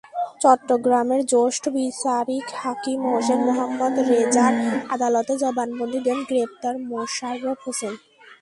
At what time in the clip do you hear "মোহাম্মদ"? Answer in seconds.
3.47-3.93